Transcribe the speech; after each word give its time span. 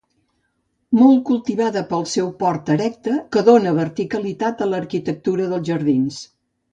Molt 0.99 1.19
cultivada 1.25 1.83
pel 1.91 2.07
seu 2.13 2.31
port 2.41 2.71
erecte 2.77 3.13
que 3.37 3.43
dóna 3.53 3.73
verticalitat 3.83 4.65
a 4.67 4.73
l'arquitectura 4.73 5.47
dels 5.53 5.69
jardins. 5.73 6.19